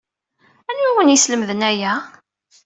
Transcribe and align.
Anwa 0.69 0.85
ay 0.85 0.89
awen-yeslemden 0.91 1.61
aya? 1.69 1.93